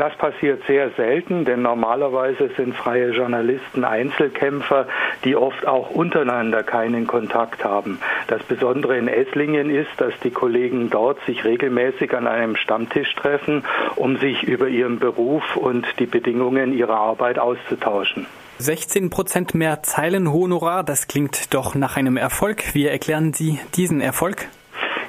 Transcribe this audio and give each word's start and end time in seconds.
Das 0.00 0.16
passiert 0.16 0.62
sehr 0.66 0.88
selten, 0.92 1.44
denn 1.44 1.60
normalerweise 1.60 2.48
sind 2.56 2.74
freie 2.74 3.10
Journalisten 3.10 3.84
Einzelkämpfer, 3.84 4.88
die 5.24 5.36
oft 5.36 5.66
auch 5.66 5.90
untereinander 5.90 6.62
keinen 6.62 7.06
Kontakt 7.06 7.64
haben. 7.64 7.98
Das 8.26 8.42
Besondere 8.44 8.96
in 8.96 9.08
Esslingen 9.08 9.68
ist, 9.68 9.90
dass 9.98 10.14
die 10.24 10.30
Kollegen 10.30 10.88
dort 10.88 11.18
sich 11.26 11.44
regelmäßig 11.44 12.14
an 12.14 12.26
einem 12.26 12.56
Stammtisch 12.56 13.14
treffen, 13.14 13.62
um 13.94 14.16
sich 14.16 14.42
über 14.42 14.68
ihren 14.68 15.00
Beruf 15.00 15.58
und 15.58 15.86
die 15.98 16.06
Bedingungen 16.06 16.72
ihrer 16.72 16.96
Arbeit 16.96 17.38
auszutauschen. 17.38 18.24
16 18.56 19.10
Prozent 19.10 19.54
mehr 19.54 19.82
Zeilenhonorar, 19.82 20.82
das 20.82 21.08
klingt 21.08 21.52
doch 21.52 21.74
nach 21.74 21.98
einem 21.98 22.16
Erfolg. 22.16 22.74
Wie 22.74 22.86
erklären 22.86 23.34
Sie 23.34 23.60
diesen 23.74 24.00
Erfolg? 24.00 24.48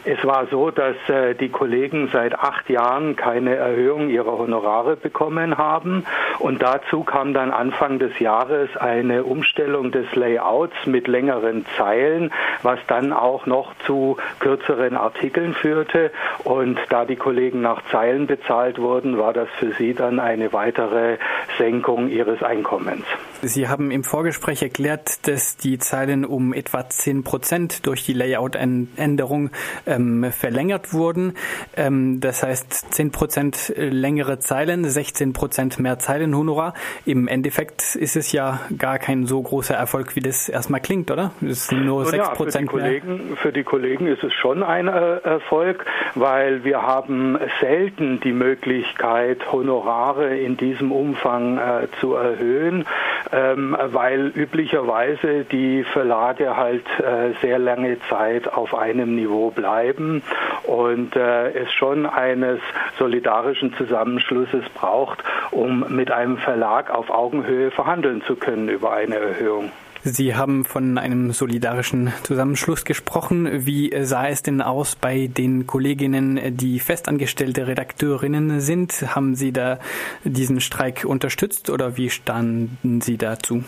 Es 0.04 0.26
war 0.26 0.48
so, 0.48 0.72
dass 0.72 0.96
äh, 1.10 1.36
die 1.36 1.50
Kollegen 1.50 2.10
seit 2.12 2.40
acht 2.40 2.70
Jahren 2.72 3.16
keine 3.16 3.56
Erhöhung 3.56 4.10
ihrer 4.10 4.36
Honorare 4.36 4.96
bekommen 4.96 5.60
haben. 5.60 6.06
Und 6.40 6.64
dazu 6.64 7.04
kam 7.04 7.36
dann 7.36 7.52
Anfang 7.52 8.00
des 8.00 8.18
Jahres 8.18 8.76
eine 8.78 9.24
Umstellung 9.24 9.92
des 9.92 10.14
Layouts 10.16 10.88
mit 10.88 11.08
längeren 11.08 11.68
Zeilen, 11.78 12.34
was 12.64 12.80
dann 12.88 13.14
auch 13.14 13.46
noch 13.46 13.74
zu 13.86 14.18
kürzeren 14.40 14.98
Artikeln 14.98 15.54
führte. 15.54 16.12
Und 16.44 16.80
da 16.90 17.06
die 17.06 17.16
Kollegen 17.16 17.62
nach 17.62 17.84
Zeilen 17.92 18.26
bezahlt 18.26 18.80
wurden, 18.80 19.20
war 19.20 19.34
das 19.34 19.50
für 19.60 19.72
sie 19.74 19.94
dann 19.94 20.20
eine 20.20 20.52
weitere 20.52 21.18
Senkung 21.60 22.10
ihres 22.10 22.42
Einkommens. 22.42 23.06
Sie 23.44 23.68
haben 23.68 23.90
im 23.90 24.04
Vorgespräch 24.04 24.62
erklärt, 24.62 25.28
dass 25.28 25.58
die 25.58 25.80
Zeilen 25.80 26.26
um 26.26 26.54
etwa 26.54 26.88
10 26.88 27.24
Prozent 27.24 27.88
durch 27.88 28.06
die 28.06 28.14
Layout-Änderung 28.14 29.50
ähm, 29.88 30.32
verlängert 30.32 30.94
wurden. 30.94 31.34
Ähm, 31.76 32.20
das 32.20 32.44
heißt 32.44 32.94
10 32.94 33.12
Prozent 33.12 33.74
längere 33.76 34.40
Zeilen, 34.40 34.86
16 34.86 35.34
Prozent 35.34 35.80
mehr 35.80 35.98
Zeilenhonorar. 35.98 36.76
Im 37.06 37.28
Endeffekt 37.28 37.96
ist 37.96 38.16
es 38.16 38.32
ja 38.32 38.60
gar 38.78 39.00
kein 39.00 39.26
so 39.26 39.42
großer 39.42 39.76
Erfolg, 39.76 40.16
wie 40.16 40.22
das 40.22 40.48
erstmal 40.48 40.82
klingt, 40.82 41.10
oder? 41.10 41.32
Es 41.42 41.68
sind 41.68 41.86
nur 41.86 42.06
6 42.06 42.18
ja, 42.18 42.34
Prozent 42.34 42.70
für 42.70 42.78
die, 42.78 42.84
Kollegen, 42.84 43.38
für 43.38 43.52
die 43.52 43.64
Kollegen 43.64 44.08
ist 44.08 44.24
es 44.24 44.34
schon 44.34 44.62
ein 44.62 44.88
äh, 44.88 45.18
Erfolg, 45.18 45.86
weil 46.14 46.64
wir 46.64 46.84
haben 46.84 47.40
selten 47.60 48.20
die 48.20 48.34
Möglichkeit, 48.34 49.52
Honorare 49.52 50.38
in 50.38 50.58
diesem 50.58 50.92
Umfang 50.92 51.58
äh, 51.58 51.88
zu 52.00 52.14
erhöhen 52.14 52.86
ähm, 53.32 53.78
weil 53.92 54.28
üblicherweise 54.28 55.46
die 55.46 55.84
Verlage 55.84 56.58
halt 56.58 56.86
äh, 57.00 57.34
sehr 57.42 57.60
lange 57.60 57.98
Zeit 58.10 58.52
auf 58.52 58.76
einem 58.76 59.16
Niveau 59.16 59.52
bleiben 59.52 60.22
und 60.64 61.16
äh, 61.16 61.52
es 61.52 61.72
schon 61.74 62.06
eines 62.06 62.60
solidarischen 62.98 63.74
Zusammenschlusses 63.76 64.64
braucht, 64.74 65.24
um 65.52 65.86
mit 65.90 66.12
einem 66.12 66.38
Verlag 66.38 66.90
auf 66.90 67.10
Augenhöhe 67.10 67.72
verhandeln 67.72 68.22
zu 68.24 68.36
können 68.36 68.70
über 68.70 68.94
eine 68.94 69.16
Erhöhung. 69.16 69.72
Sie 70.04 70.34
haben 70.34 70.66
von 70.66 70.98
einem 70.98 71.32
solidarischen 71.32 72.12
Zusammenschluss 72.24 72.86
gesprochen. 72.86 73.68
Wie 73.68 73.94
sah 74.02 74.28
es 74.28 74.42
denn 74.42 74.62
aus 74.62 74.96
bei 74.96 75.28
den 75.28 75.68
Kolleginnen, 75.68 76.58
die 76.58 76.80
festangestellte 76.80 77.68
Redakteurinnen 77.68 78.62
sind? 78.62 79.16
Haben 79.16 79.36
Sie 79.36 79.52
da 79.52 79.80
diesen 80.24 80.60
Streik 80.60 81.06
unterstützt 81.06 81.70
oder 81.70 81.98
wie 81.98 82.10
standen 82.10 83.02
Sie 83.02 83.18
dazu? 83.18 83.64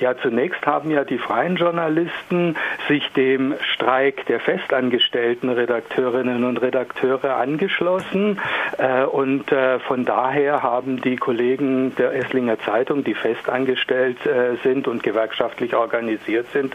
Ja, 0.00 0.16
zunächst 0.16 0.64
haben 0.64 0.90
ja 0.90 1.04
die 1.04 1.18
freien 1.18 1.56
Journalisten 1.56 2.56
sich 2.86 3.12
dem 3.14 3.54
Streik 3.74 4.26
der 4.26 4.38
festangestellten 4.38 5.50
Redakteurinnen 5.50 6.44
und 6.44 6.58
Redakteure 6.58 7.36
angeschlossen. 7.36 8.40
Äh, 8.78 9.04
und 9.04 9.50
äh, 9.50 9.80
von 9.80 10.04
daher 10.04 10.62
haben 10.62 11.00
die 11.00 11.16
Kollegen 11.16 11.96
der 11.96 12.14
Esslinger 12.14 12.60
Zeitung, 12.60 13.02
die 13.02 13.14
festangestellt 13.14 14.24
äh, 14.24 14.56
sind 14.62 14.86
und 14.86 15.02
gewerkschaftlich 15.02 15.74
organisiert 15.74 16.46
sind, 16.52 16.74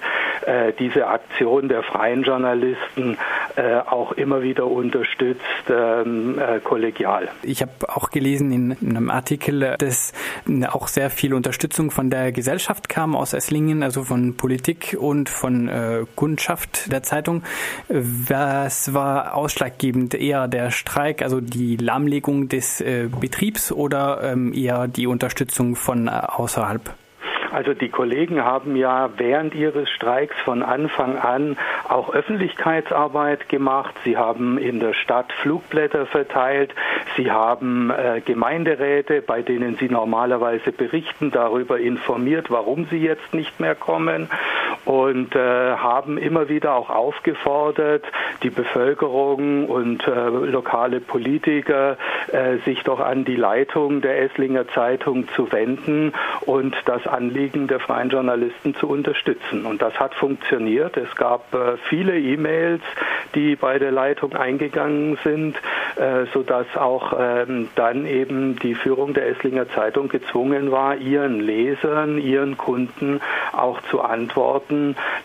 diese 0.79 1.07
Aktion 1.07 1.69
der 1.69 1.83
freien 1.83 2.23
Journalisten 2.23 3.17
auch 3.89 4.11
immer 4.13 4.41
wieder 4.41 4.65
unterstützt, 4.67 5.43
ähm, 5.69 6.39
kollegial. 6.63 7.29
Ich 7.43 7.61
habe 7.61 7.71
auch 7.87 8.09
gelesen 8.09 8.51
in 8.51 8.77
einem 8.95 9.09
Artikel, 9.09 9.75
dass 9.77 10.13
auch 10.69 10.87
sehr 10.87 11.09
viel 11.09 11.33
Unterstützung 11.33 11.91
von 11.91 12.09
der 12.09 12.31
Gesellschaft 12.31 12.89
kam 12.89 13.15
aus 13.15 13.33
Esslingen, 13.33 13.83
also 13.83 14.03
von 14.03 14.35
Politik 14.35 14.97
und 14.99 15.29
von 15.29 15.67
äh, 15.67 16.05
Kundschaft 16.15 16.91
der 16.91 17.03
Zeitung. 17.03 17.43
Was 17.89 18.93
war 18.93 19.35
ausschlaggebend? 19.35 20.13
Eher 20.13 20.47
der 20.47 20.71
Streik, 20.71 21.21
also 21.21 21.41
die 21.41 21.77
Lahmlegung 21.77 22.49
des 22.49 22.81
äh, 22.81 23.09
Betriebs 23.19 23.71
oder 23.71 24.21
ähm, 24.23 24.53
eher 24.53 24.87
die 24.87 25.07
Unterstützung 25.07 25.75
von 25.75 26.07
äh, 26.07 26.11
außerhalb? 26.11 26.93
Also 27.53 27.75
die 27.75 27.89
Kollegen 27.89 28.43
haben 28.43 28.75
ja 28.75 29.11
während 29.17 29.53
ihres 29.53 29.87
Streiks 29.91 30.35
von 30.43 30.63
Anfang 30.63 31.19
an 31.19 31.55
auch 31.87 32.11
Öffentlichkeitsarbeit 32.11 33.47
gemacht. 33.47 33.93
Sie 34.03 34.17
haben 34.17 34.57
in 34.57 34.79
der 34.79 34.95
Stadt 34.95 35.31
Flugblätter 35.33 36.07
verteilt. 36.07 36.73
Sie 37.15 37.29
haben 37.29 37.91
äh, 37.91 38.21
Gemeinderäte, 38.21 39.21
bei 39.21 39.43
denen 39.43 39.75
sie 39.75 39.87
normalerweise 39.87 40.71
berichten, 40.71 41.29
darüber 41.29 41.79
informiert, 41.79 42.49
warum 42.49 42.87
sie 42.89 42.97
jetzt 42.97 43.35
nicht 43.35 43.59
mehr 43.59 43.75
kommen 43.75 44.29
und 44.85 45.35
äh, 45.35 45.39
haben 45.39 46.17
immer 46.17 46.49
wieder 46.49 46.73
auch 46.73 46.89
aufgefordert, 46.89 48.03
die 48.41 48.49
Bevölkerung 48.49 49.67
und 49.67 50.05
äh, 50.07 50.29
lokale 50.29 50.99
Politiker 50.99 51.97
äh, 52.31 52.57
sich 52.65 52.83
doch 52.83 52.99
an 52.99 53.23
die 53.23 53.35
Leitung 53.35 54.01
der 54.01 54.21
Esslinger 54.21 54.67
Zeitung 54.69 55.27
zu 55.35 55.51
wenden 55.51 56.13
und 56.41 56.75
das 56.85 57.07
Anliegen 57.07 57.67
der 57.67 57.79
freien 57.79 58.09
Journalisten 58.09 58.75
zu 58.75 58.87
unterstützen. 58.89 59.65
Und 59.65 59.81
das 59.81 59.97
hat 59.99 60.13
funktioniert. 60.15 60.97
Es 60.97 61.15
gab 61.15 61.53
äh, 61.53 61.77
viele 61.89 62.19
E-Mails, 62.19 62.81
die 63.35 63.55
bei 63.55 63.79
der 63.79 63.91
Leitung 63.91 64.35
eingegangen 64.35 65.17
sind, 65.23 65.55
äh, 65.95 66.25
sodass 66.33 66.67
auch 66.75 67.13
ähm, 67.17 67.69
dann 67.75 68.05
eben 68.05 68.57
die 68.59 68.75
Führung 68.75 69.13
der 69.13 69.29
Esslinger 69.29 69.69
Zeitung 69.69 70.09
gezwungen 70.09 70.71
war, 70.71 70.97
ihren 70.97 71.39
Lesern, 71.39 72.17
ihren 72.17 72.57
Kunden 72.57 73.21
auch 73.53 73.79
zu 73.89 74.01
antworten 74.01 74.72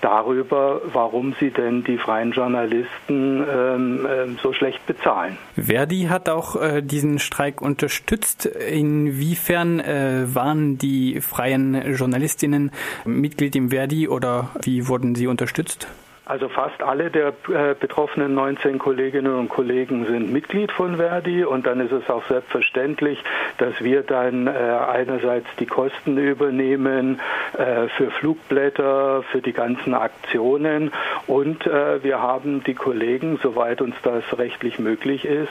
darüber, 0.00 0.80
warum 0.92 1.34
sie 1.40 1.50
denn 1.50 1.84
die 1.84 1.98
freien 1.98 2.32
Journalisten 2.32 3.44
ähm, 3.48 4.06
ähm, 4.10 4.38
so 4.42 4.52
schlecht 4.52 4.86
bezahlen. 4.86 5.36
Verdi 5.56 6.06
hat 6.08 6.28
auch 6.28 6.56
äh, 6.56 6.82
diesen 6.82 7.18
Streik 7.18 7.60
unterstützt. 7.60 8.46
Inwiefern 8.46 9.80
äh, 9.80 10.24
waren 10.34 10.78
die 10.78 11.20
freien 11.20 11.94
Journalistinnen 11.94 12.70
Mitglied 13.04 13.56
im 13.56 13.70
Verdi 13.70 14.08
oder 14.08 14.50
wie 14.62 14.88
wurden 14.88 15.14
sie 15.14 15.26
unterstützt? 15.26 15.88
Also 16.28 16.50
fast 16.50 16.82
alle 16.82 17.10
der 17.10 17.28
äh, 17.28 17.74
betroffenen 17.74 18.34
19 18.34 18.78
Kolleginnen 18.78 19.34
und 19.34 19.48
Kollegen 19.48 20.04
sind 20.04 20.30
Mitglied 20.30 20.70
von 20.70 20.96
Verdi 20.96 21.42
und 21.42 21.66
dann 21.66 21.80
ist 21.80 21.90
es 21.90 22.10
auch 22.10 22.22
selbstverständlich, 22.28 23.18
dass 23.56 23.82
wir 23.82 24.02
dann 24.02 24.46
äh, 24.46 24.50
einerseits 24.50 25.46
die 25.58 25.64
Kosten 25.64 26.18
übernehmen 26.18 27.18
äh, 27.56 27.88
für 27.96 28.10
Flugblätter, 28.10 29.22
für 29.32 29.40
die 29.40 29.54
ganzen 29.54 29.94
Aktionen 29.94 30.92
und 31.26 31.64
wir 31.64 32.20
haben 32.20 32.62
die 32.64 32.74
Kollegen, 32.74 33.38
soweit 33.42 33.80
uns 33.80 33.94
das 34.02 34.22
rechtlich 34.36 34.78
möglich 34.78 35.24
ist, 35.24 35.48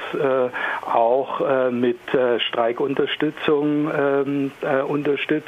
auch 0.85 1.71
mit 1.71 1.99
Streikunterstützung 2.37 3.91
ähm, 3.95 4.51
unterstützt 4.87 5.47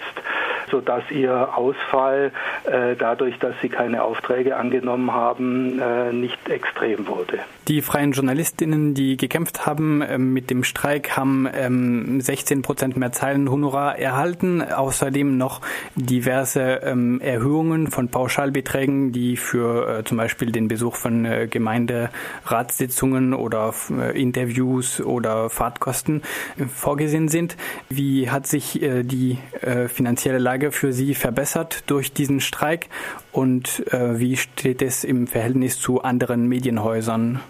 sodass 0.69 1.03
ihr 1.11 1.49
Ausfall 1.55 2.31
äh, 2.65 2.95
dadurch, 2.95 3.37
dass 3.39 3.55
sie 3.61 3.69
keine 3.69 4.03
Aufträge 4.03 4.57
angenommen 4.57 5.13
haben, 5.13 5.79
äh, 5.79 6.13
nicht 6.13 6.49
extrem 6.49 7.07
wurde. 7.07 7.39
Die 7.69 7.83
freien 7.83 8.13
Journalistinnen, 8.13 8.95
die 8.95 9.15
gekämpft 9.15 9.67
haben 9.67 10.01
äh, 10.01 10.17
mit 10.17 10.49
dem 10.49 10.63
Streik, 10.63 11.15
haben 11.15 11.47
ähm, 11.53 12.19
16 12.19 12.63
Prozent 12.63 12.97
mehr 12.97 13.11
Zeilenhonorar 13.11 13.99
erhalten. 13.99 14.63
Außerdem 14.63 15.37
noch 15.37 15.61
diverse 15.93 16.61
ähm, 16.81 17.21
Erhöhungen 17.21 17.91
von 17.91 18.09
Pauschalbeträgen, 18.09 19.11
die 19.11 19.37
für 19.37 19.99
äh, 19.99 20.03
zum 20.03 20.17
Beispiel 20.17 20.51
den 20.51 20.67
Besuch 20.67 20.95
von 20.95 21.25
äh, 21.25 21.47
Gemeinderatssitzungen 21.47 23.35
oder 23.35 23.71
äh, 23.91 24.19
Interviews 24.19 24.99
oder 24.99 25.51
Fahrtkosten 25.51 26.23
vorgesehen 26.73 27.27
sind. 27.27 27.55
Wie 27.89 28.31
hat 28.31 28.47
sich 28.47 28.79
die 28.81 29.37
finanzielle 29.87 30.39
Lage 30.39 30.71
für 30.71 30.91
Sie 30.91 31.13
verbessert 31.13 31.83
durch 31.87 32.13
diesen 32.13 32.39
Streik 32.39 32.87
und 33.31 33.83
wie 33.91 34.37
steht 34.37 34.81
es 34.81 35.03
im 35.03 35.27
Verhältnis 35.27 35.79
zu 35.79 36.01
anderen 36.01 36.47
Medienhäusern? 36.47 37.41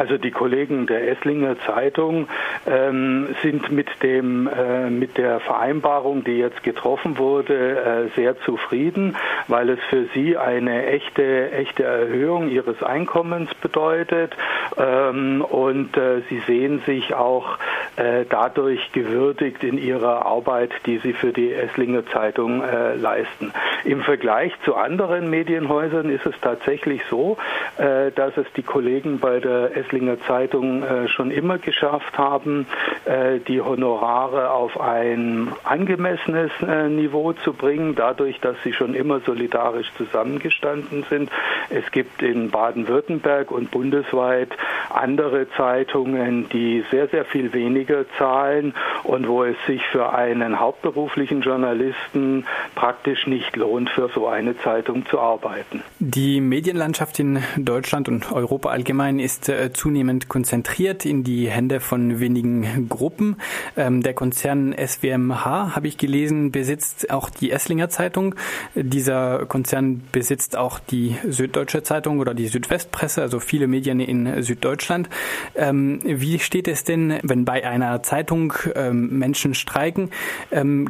Also 0.00 0.16
die 0.16 0.30
Kollegen 0.30 0.86
der 0.86 1.10
Esslinger 1.10 1.56
Zeitung 1.66 2.26
ähm, 2.66 3.36
sind 3.42 3.70
mit 3.70 3.88
dem 4.02 4.48
äh, 4.48 4.88
mit 4.88 5.18
der 5.18 5.40
Vereinbarung, 5.40 6.24
die 6.24 6.38
jetzt 6.38 6.62
getroffen 6.62 7.18
wurde, 7.18 8.08
äh, 8.14 8.16
sehr 8.16 8.40
zufrieden, 8.40 9.14
weil 9.46 9.68
es 9.68 9.78
für 9.90 10.06
sie 10.14 10.38
eine 10.38 10.86
echte 10.86 11.52
echte 11.52 11.84
Erhöhung 11.84 12.48
ihres 12.48 12.82
Einkommens 12.82 13.54
bedeutet. 13.56 14.34
Ähm, 14.78 15.44
und 15.46 15.94
äh, 15.98 16.22
sie 16.30 16.38
sehen 16.46 16.80
sich 16.86 17.14
auch 17.14 17.58
dadurch 17.96 18.92
gewürdigt 18.92 19.62
in 19.62 19.78
ihrer 19.78 20.26
Arbeit, 20.26 20.70
die 20.86 20.98
sie 20.98 21.12
für 21.12 21.32
die 21.32 21.52
Esslinger 21.52 22.06
Zeitung 22.06 22.62
äh, 22.62 22.94
leisten. 22.94 23.52
Im 23.84 24.02
Vergleich 24.02 24.52
zu 24.64 24.74
anderen 24.74 25.30
Medienhäusern 25.30 26.10
ist 26.10 26.26
es 26.26 26.34
tatsächlich 26.40 27.02
so, 27.08 27.36
äh, 27.78 28.10
dass 28.12 28.36
es 28.36 28.46
die 28.56 28.62
Kollegen 28.62 29.18
bei 29.18 29.40
der 29.40 29.76
Esslinger 29.76 30.20
Zeitung 30.22 30.82
äh, 30.82 31.08
schon 31.08 31.30
immer 31.30 31.58
geschafft 31.58 32.18
haben, 32.18 32.66
äh, 33.04 33.38
die 33.38 33.60
Honorare 33.60 34.50
auf 34.50 34.80
ein 34.80 35.52
angemessenes 35.64 36.50
äh, 36.66 36.88
Niveau 36.88 37.32
zu 37.32 37.52
bringen, 37.52 37.94
dadurch, 37.94 38.40
dass 38.40 38.56
sie 38.64 38.72
schon 38.72 38.94
immer 38.94 39.20
solidarisch 39.20 39.90
zusammengestanden 39.96 41.04
sind. 41.08 41.30
Es 41.70 41.90
gibt 41.90 42.22
in 42.22 42.50
Baden-Württemberg 42.50 43.50
und 43.50 43.70
bundesweit 43.70 44.50
andere 44.90 45.48
Zeitungen, 45.50 46.48
die 46.48 46.84
sehr, 46.90 47.08
sehr 47.08 47.24
viel 47.24 47.52
weniger 47.52 47.79
zahlen 48.18 48.74
und 49.04 49.28
wo 49.28 49.44
es 49.44 49.56
sich 49.66 49.82
für 49.86 50.12
einen 50.12 50.60
hauptberuflichen 50.60 51.42
Journalisten 51.42 52.44
praktisch 52.74 53.26
nicht 53.26 53.56
lohnt, 53.56 53.90
für 53.90 54.08
so 54.14 54.28
eine 54.28 54.56
Zeitung 54.58 55.06
zu 55.06 55.18
arbeiten. 55.18 55.82
Die 55.98 56.40
Medienlandschaft 56.40 57.18
in 57.18 57.42
Deutschland 57.56 58.08
und 58.08 58.32
Europa 58.32 58.70
allgemein 58.70 59.18
ist 59.18 59.48
äh, 59.48 59.72
zunehmend 59.72 60.28
konzentriert 60.28 61.04
in 61.04 61.24
die 61.24 61.48
Hände 61.48 61.80
von 61.80 62.20
wenigen 62.20 62.88
Gruppen. 62.88 63.36
Ähm, 63.76 64.02
der 64.02 64.14
Konzern 64.14 64.74
SWMH, 64.74 65.74
habe 65.74 65.88
ich 65.88 65.96
gelesen, 65.96 66.52
besitzt 66.52 67.10
auch 67.10 67.30
die 67.30 67.50
Esslinger 67.50 67.88
Zeitung. 67.88 68.34
Dieser 68.74 69.46
Konzern 69.46 70.02
besitzt 70.12 70.56
auch 70.56 70.78
die 70.78 71.16
Süddeutsche 71.28 71.82
Zeitung 71.82 72.18
oder 72.18 72.34
die 72.34 72.46
Südwestpresse, 72.46 73.22
also 73.22 73.40
viele 73.40 73.66
Medien 73.66 74.00
in 74.00 74.42
Süddeutschland. 74.42 75.08
Ähm, 75.54 76.00
wie 76.04 76.38
steht 76.38 76.68
es 76.68 76.84
denn, 76.84 77.18
wenn 77.22 77.44
bei 77.44 77.66
einer 77.70 78.02
Zeitung 78.02 78.52
ähm, 78.74 79.18
Menschen 79.18 79.54
streiken? 79.54 80.10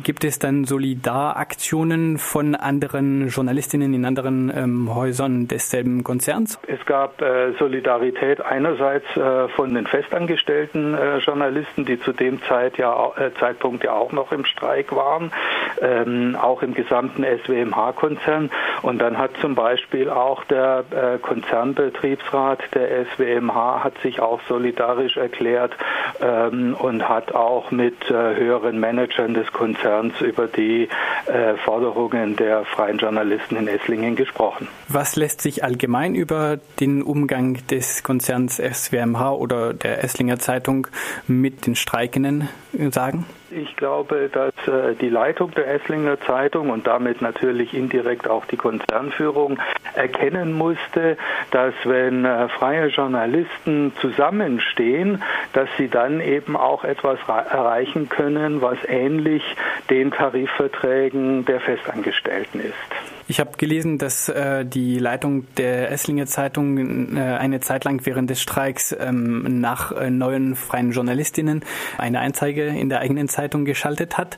Gibt 0.02 0.24
es 0.24 0.38
dann 0.38 0.64
Solidaraktionen 0.64 2.18
von 2.18 2.54
anderen 2.54 3.28
Journalistinnen 3.28 3.94
in 3.94 4.04
anderen 4.04 4.94
Häusern 4.94 5.48
desselben 5.48 6.02
Konzerns? 6.04 6.58
Es 6.66 6.84
gab 6.86 7.20
äh, 7.20 7.52
Solidarität 7.58 8.40
einerseits 8.40 9.04
äh, 9.16 9.48
von 9.48 9.74
den 9.74 9.86
festangestellten 9.86 10.94
äh, 10.94 11.18
Journalisten, 11.18 11.84
die 11.84 12.00
zu 12.00 12.12
dem 12.12 12.42
Zeit 12.42 12.78
ja, 12.78 13.12
Zeitpunkt 13.38 13.84
ja 13.84 13.92
auch 13.92 14.12
noch 14.12 14.32
im 14.32 14.44
Streik 14.44 14.94
waren, 14.94 15.32
ähm, 15.80 16.36
auch 16.40 16.62
im 16.62 16.74
gesamten 16.74 17.24
SWMH-Konzern. 17.24 18.50
Und 18.82 18.98
dann 19.00 19.18
hat 19.18 19.32
zum 19.40 19.54
Beispiel 19.54 20.08
auch 20.10 20.44
der 20.44 20.84
äh, 20.90 21.18
Konzernbetriebsrat 21.18 22.60
der 22.74 23.06
SWMH 23.06 23.84
hat 23.84 23.98
sich 24.02 24.20
auch 24.20 24.40
solidarisch 24.48 25.16
erklärt 25.16 25.76
ähm, 26.20 26.69
und 26.74 27.08
hat 27.08 27.34
auch 27.34 27.70
mit 27.70 28.10
äh, 28.10 28.12
höheren 28.12 28.78
Managern 28.80 29.34
des 29.34 29.52
Konzerns 29.52 30.20
über 30.20 30.46
die 30.46 30.88
äh, 31.26 31.56
Forderungen 31.64 32.36
der 32.36 32.64
freien 32.64 32.98
Journalisten 32.98 33.56
in 33.56 33.68
Esslingen 33.68 34.16
gesprochen. 34.16 34.68
Was 34.88 35.16
lässt 35.16 35.40
sich 35.40 35.64
allgemein 35.64 36.14
über 36.14 36.58
den 36.80 37.02
Umgang 37.02 37.58
des 37.68 38.02
Konzerns 38.02 38.56
SWMH 38.56 39.32
oder 39.32 39.74
der 39.74 40.02
Esslinger 40.04 40.38
Zeitung 40.38 40.86
mit 41.26 41.66
den 41.66 41.76
Streikenden 41.76 42.48
sagen? 42.90 43.26
Ich 43.52 43.74
glaube, 43.74 44.30
dass 44.32 44.52
äh, 44.68 44.94
die 44.94 45.08
Leitung 45.08 45.50
der 45.52 45.66
Esslinger 45.66 46.20
Zeitung 46.20 46.70
und 46.70 46.86
damit 46.86 47.20
natürlich 47.20 47.74
indirekt 47.74 48.28
auch 48.28 48.44
die 48.44 48.56
Konzernführung 48.56 49.58
erkennen 49.94 50.52
musste, 50.52 51.16
dass 51.50 51.74
wenn 51.82 52.24
äh, 52.24 52.48
freie 52.48 52.86
Journalisten 52.86 53.92
zusammenstehen, 54.00 55.22
dass 55.52 55.68
sie 55.78 55.88
dann 55.88 56.20
eben 56.20 56.56
auch 56.56 56.84
etwas 56.84 57.18
erreichen 57.26 58.08
können, 58.08 58.62
was 58.62 58.78
ähnlich 58.86 59.42
den 59.88 60.12
Tarifverträgen 60.12 61.44
der 61.44 61.60
Festangestellten 61.60 62.60
ist. 62.60 63.09
Ich 63.30 63.38
habe 63.38 63.52
gelesen, 63.56 63.96
dass 63.96 64.28
äh, 64.28 64.64
die 64.64 64.98
Leitung 64.98 65.46
der 65.54 65.92
Esslinger 65.92 66.26
Zeitung 66.26 67.16
äh, 67.16 67.20
eine 67.20 67.60
Zeit 67.60 67.84
lang 67.84 68.04
während 68.04 68.28
des 68.28 68.42
Streiks 68.42 68.90
ähm, 68.90 69.60
nach 69.60 69.92
äh, 69.92 70.10
neuen 70.10 70.56
freien 70.56 70.90
Journalistinnen 70.90 71.64
eine 71.96 72.18
Anzeige 72.18 72.66
in 72.66 72.88
der 72.88 72.98
eigenen 72.98 73.28
Zeitung 73.28 73.64
geschaltet 73.64 74.18
hat. 74.18 74.36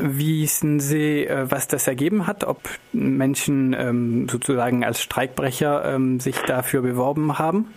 Wie 0.00 0.44
wissen 0.44 0.80
Sie, 0.80 1.26
äh, 1.26 1.50
was 1.50 1.68
das 1.68 1.86
ergeben 1.86 2.26
hat? 2.26 2.44
Ob 2.44 2.62
Menschen 2.94 3.76
ähm, 3.78 4.26
sozusagen 4.26 4.86
als 4.86 5.02
Streikbrecher 5.02 5.84
ähm, 5.84 6.18
sich 6.18 6.38
dafür 6.38 6.80
beworben 6.80 7.38
haben? 7.38 7.74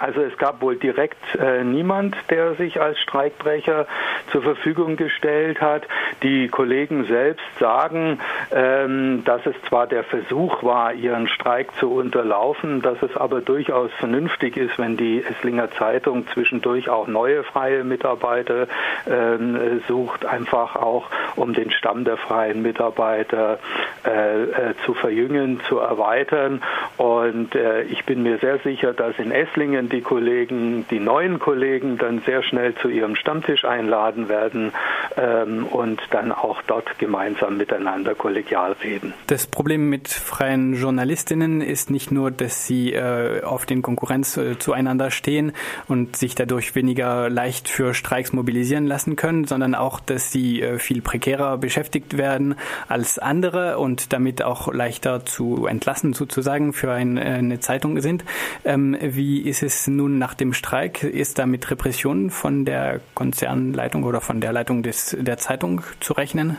Also 0.00 0.20
es 0.20 0.36
gab 0.36 0.60
wohl 0.60 0.76
direkt 0.76 1.16
äh, 1.34 1.64
niemand, 1.64 2.14
der 2.30 2.54
sich 2.54 2.80
als 2.80 2.98
Streikbrecher 3.00 3.86
zur 4.30 4.42
Verfügung 4.42 4.96
gestellt 4.96 5.60
hat. 5.60 5.82
Die 6.22 6.48
Kollegen 6.48 7.04
selbst 7.04 7.46
sagen, 7.58 8.18
ähm, 8.50 9.22
dass 9.24 9.44
es 9.46 9.54
zwar 9.68 9.86
der 9.86 10.04
Versuch 10.04 10.62
war, 10.62 10.92
ihren 10.92 11.28
Streik 11.28 11.74
zu 11.76 11.92
unterlaufen, 11.92 12.82
dass 12.82 13.00
es 13.02 13.16
aber 13.16 13.40
durchaus 13.40 13.90
vernünftig 13.98 14.56
ist, 14.56 14.78
wenn 14.78 14.96
die 14.96 15.22
Esslinger 15.22 15.70
Zeitung 15.72 16.26
zwischendurch 16.28 16.88
auch 16.88 17.06
neue 17.06 17.44
freie 17.44 17.84
Mitarbeiter 17.84 18.68
ähm, 19.08 19.80
sucht, 19.86 20.26
einfach 20.26 20.76
auch 20.76 21.06
um 21.36 21.52
den 21.52 21.70
Stamm 21.70 22.04
der 22.04 22.16
freien 22.16 22.62
Mitarbeiter 22.62 23.58
äh, 24.04 24.42
äh, 24.42 24.74
zu 24.84 24.94
verjüngen, 24.94 25.60
zu 25.68 25.78
erweitern. 25.78 26.62
Und 26.96 27.54
äh, 27.54 27.82
ich 27.82 28.04
bin 28.04 28.22
mir 28.22 28.38
sehr 28.38 28.58
sicher, 28.58 28.92
dass 28.92 29.18
in 29.18 29.30
Esslingen 29.30 29.88
die 29.88 30.00
Kollegen, 30.00 30.86
die 30.90 31.00
neuen 31.00 31.38
Kollegen 31.38 31.98
dann 31.98 32.20
sehr 32.20 32.42
schnell 32.42 32.74
zu 32.76 32.88
ihrem 32.88 33.14
Stammtisch 33.14 33.64
einladen 33.64 34.17
werden 34.26 34.72
ähm, 35.18 35.66
und 35.66 36.00
dann 36.10 36.32
auch 36.32 36.62
dort 36.62 36.98
gemeinsam 36.98 37.56
miteinander 37.56 38.14
kollegial 38.14 38.72
reden. 38.82 39.12
Das 39.26 39.46
Problem 39.46 39.88
mit 39.88 40.08
freien 40.08 40.74
Journalistinnen 40.74 41.60
ist 41.60 41.90
nicht 41.90 42.10
nur, 42.10 42.30
dass 42.30 42.66
sie 42.66 42.92
äh, 42.92 43.42
auf 43.42 43.66
den 43.66 43.82
Konkurrenz 43.82 44.36
äh, 44.36 44.58
zueinander 44.58 45.10
stehen 45.10 45.52
und 45.88 46.16
sich 46.16 46.34
dadurch 46.34 46.74
weniger 46.74 47.28
leicht 47.28 47.68
für 47.68 47.94
Streiks 47.94 48.32
mobilisieren 48.32 48.86
lassen 48.86 49.16
können, 49.16 49.44
sondern 49.44 49.74
auch, 49.74 50.00
dass 50.00 50.30
sie 50.30 50.62
äh, 50.62 50.78
viel 50.78 51.02
prekärer 51.02 51.58
beschäftigt 51.58 52.16
werden 52.16 52.54
als 52.88 53.18
andere 53.18 53.78
und 53.78 54.12
damit 54.12 54.42
auch 54.42 54.72
leichter 54.72 55.24
zu 55.24 55.66
entlassen 55.66 56.12
sozusagen 56.12 56.72
für 56.72 56.92
ein, 56.92 57.16
äh, 57.16 57.38
eine 57.38 57.60
Zeitung 57.60 58.00
sind. 58.00 58.24
Ähm, 58.64 58.96
wie 59.00 59.40
ist 59.40 59.62
es 59.62 59.86
nun 59.88 60.18
nach 60.18 60.34
dem 60.34 60.52
Streik? 60.52 61.02
Ist 61.02 61.38
da 61.38 61.46
mit 61.46 61.70
Repressionen 61.70 62.30
von 62.30 62.64
der 62.64 63.00
Konzernleitung 63.14 64.04
oder 64.04 64.20
von 64.20 64.40
der 64.40 64.52
Leitung 64.52 64.82
des, 64.82 65.07
der 65.16 65.38
Zeitung 65.38 65.82
zu 66.00 66.12
rechnen? 66.12 66.56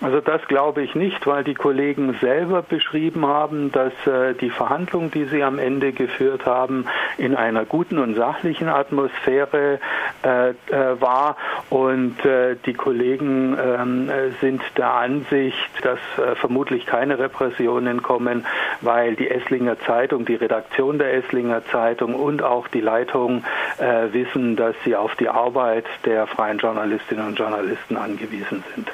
Also 0.00 0.20
das 0.20 0.46
glaube 0.48 0.82
ich 0.82 0.94
nicht, 0.94 1.26
weil 1.26 1.44
die 1.44 1.54
Kollegen 1.54 2.16
selber 2.20 2.62
beschrieben 2.62 3.26
haben, 3.26 3.70
dass 3.72 3.92
äh, 4.06 4.34
die 4.34 4.50
Verhandlung, 4.50 5.10
die 5.10 5.24
sie 5.24 5.42
am 5.42 5.58
Ende 5.58 5.92
geführt 5.92 6.46
haben, 6.46 6.86
in 7.16 7.34
einer 7.36 7.64
guten 7.64 7.98
und 7.98 8.14
sachlichen 8.14 8.68
Atmosphäre 8.68 9.78
äh, 10.22 10.50
äh, 10.50 10.54
war. 11.00 11.36
Und 11.70 12.16
die 12.66 12.74
Kollegen 12.74 13.56
ähm, 13.58 14.10
sind 14.40 14.62
der 14.76 14.92
Ansicht, 14.92 15.56
dass 15.82 15.98
vermutlich 16.36 16.86
keine 16.86 17.18
Repressionen 17.18 18.02
kommen, 18.02 18.46
weil 18.80 19.16
die 19.16 19.28
Esslinger 19.28 19.78
Zeitung, 19.80 20.24
die 20.24 20.36
Redaktion 20.36 20.98
der 20.98 21.14
Esslinger 21.14 21.64
Zeitung 21.66 22.14
und 22.14 22.42
auch 22.42 22.68
die 22.68 22.80
Leitung 22.80 23.44
wissen, 24.12 24.56
dass 24.56 24.74
sie 24.84 24.94
auf 24.94 25.16
die 25.16 25.28
Arbeit 25.28 25.86
der 26.04 26.26
freien 26.26 26.58
Journalistinnen 26.58 27.26
und 27.26 27.38
Journalisten 27.38 27.96
angewiesen 27.96 28.62
sind. 28.74 28.90